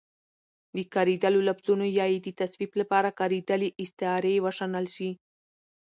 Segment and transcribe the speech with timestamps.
[0.75, 5.09] د کارېدلو لفظونو يا يې د توصيف لپاره کارېدلې استعارې وشنل شي